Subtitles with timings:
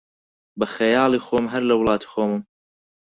[0.59, 2.41] بە خەیاڵی خۆم، هەر لە وڵاتی خۆمم